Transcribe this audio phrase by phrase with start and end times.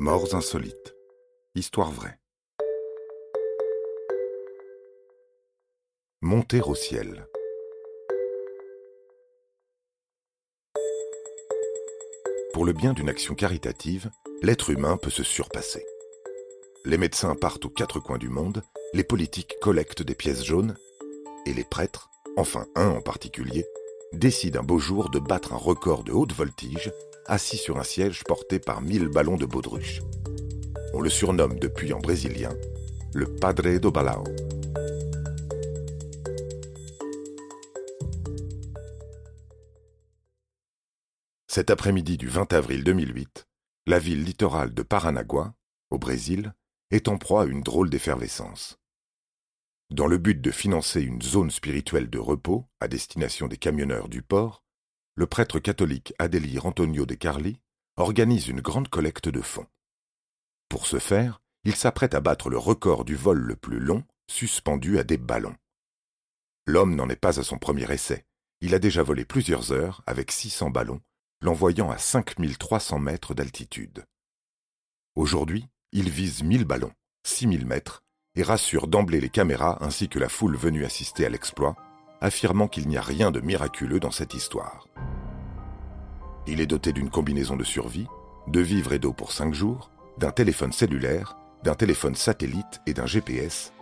[0.00, 0.96] Morts insolites.
[1.54, 2.18] Histoire vraie.
[6.20, 7.28] Monter au ciel.
[12.52, 14.10] Pour le bien d'une action caritative,
[14.42, 15.86] l'être humain peut se surpasser.
[16.84, 18.64] Les médecins partent aux quatre coins du monde,
[18.94, 20.76] les politiques collectent des pièces jaunes,
[21.46, 23.64] et les prêtres, enfin un en particulier,
[24.12, 26.92] décident un beau jour de battre un record de haute voltige
[27.26, 30.00] assis sur un siège porté par mille ballons de baudruche.
[30.92, 32.52] On le surnomme depuis en brésilien
[33.14, 34.24] le Padre do Balao.
[41.46, 43.46] Cet après-midi du 20 avril 2008,
[43.86, 45.54] la ville littorale de Paranagua,
[45.90, 46.54] au Brésil,
[46.90, 48.80] est en proie à une drôle d'effervescence.
[49.90, 54.22] Dans le but de financer une zone spirituelle de repos à destination des camionneurs du
[54.22, 54.63] port,
[55.16, 57.60] le prêtre catholique Adélire Antonio de Carli
[57.96, 59.66] organise une grande collecte de fonds.
[60.68, 64.98] Pour ce faire, il s'apprête à battre le record du vol le plus long, suspendu
[64.98, 65.54] à des ballons.
[66.66, 68.24] L'homme n'en est pas à son premier essai.
[68.60, 71.00] Il a déjà volé plusieurs heures avec 600 ballons,
[71.40, 74.04] l'envoyant à 5300 mètres d'altitude.
[75.14, 76.92] Aujourd'hui, il vise 1000 ballons,
[77.24, 78.02] 6000 mètres,
[78.34, 81.76] et rassure d'emblée les caméras ainsi que la foule venue assister à l'exploit,
[82.20, 84.88] affirmant qu'il n'y a rien de miraculeux dans cette histoire.
[86.46, 88.06] Il est doté d'une combinaison de survie,
[88.46, 93.06] de vivres et d'eau pour cinq jours, d'un téléphone cellulaire, d'un téléphone satellite et d'un
[93.06, 93.72] GPS,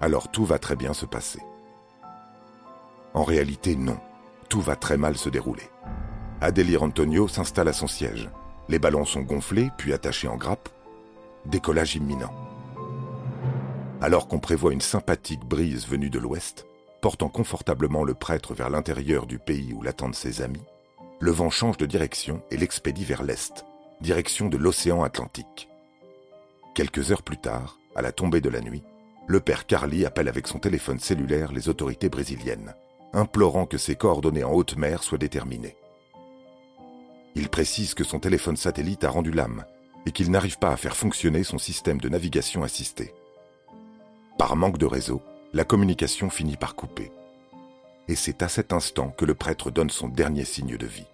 [0.00, 1.40] alors tout va très bien se passer.
[3.14, 3.98] En réalité, non.
[4.48, 5.68] Tout va très mal se dérouler.
[6.40, 8.30] Adélire Antonio s'installe à son siège.
[8.68, 10.68] Les ballons sont gonflés, puis attachés en grappe.
[11.46, 12.32] Décollage imminent.
[14.00, 16.66] Alors qu'on prévoit une sympathique brise venue de l'ouest,
[17.00, 20.64] portant confortablement le prêtre vers l'intérieur du pays où l'attendent ses amis,
[21.18, 23.64] le vent change de direction et l'expédie vers l'est,
[24.00, 25.68] direction de l'océan Atlantique.
[26.74, 28.82] Quelques heures plus tard, à la tombée de la nuit,
[29.26, 32.74] le père Carly appelle avec son téléphone cellulaire les autorités brésiliennes,
[33.14, 35.76] implorant que ses coordonnées en haute mer soient déterminées.
[37.34, 39.64] Il précise que son téléphone satellite a rendu l'âme
[40.04, 43.14] et qu'il n'arrive pas à faire fonctionner son système de navigation assisté.
[44.38, 45.22] Par manque de réseau,
[45.54, 47.10] la communication finit par couper
[48.08, 51.06] et c'est à cet instant que le prêtre donne son dernier signe de vie.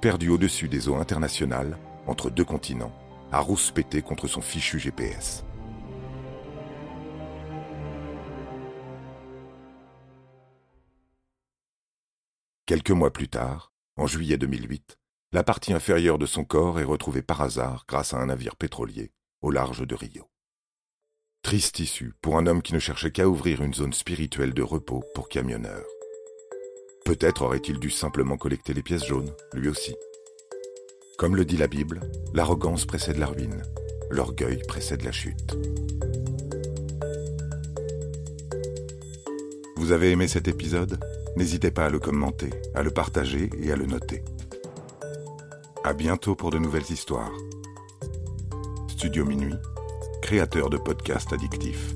[0.00, 2.92] Perdu au-dessus des eaux internationales, entre deux continents,
[3.32, 5.44] à rouspéter contre son fichu GPS.
[12.66, 14.98] Quelques mois plus tard, en juillet 2008,
[15.32, 19.10] la partie inférieure de son corps est retrouvée par hasard grâce à un navire pétrolier
[19.40, 20.30] au large de Rio.
[21.42, 25.02] Triste issue pour un homme qui ne cherchait qu'à ouvrir une zone spirituelle de repos
[25.14, 25.86] pour camionneurs.
[27.08, 29.96] Peut-être aurait-il dû simplement collecter les pièces jaunes, lui aussi.
[31.16, 32.02] Comme le dit la Bible,
[32.34, 33.62] l'arrogance précède la ruine,
[34.10, 35.56] l'orgueil précède la chute.
[39.78, 41.02] Vous avez aimé cet épisode?
[41.34, 44.22] N'hésitez pas à le commenter, à le partager et à le noter.
[45.84, 47.32] À bientôt pour de nouvelles histoires.
[48.88, 49.56] Studio Minuit,
[50.20, 51.94] créateur de podcasts addictifs.